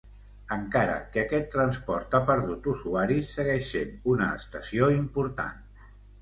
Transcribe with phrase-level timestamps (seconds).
[0.53, 5.63] Encara que aquest transport ha perdut usuaris segueix sent una estació important.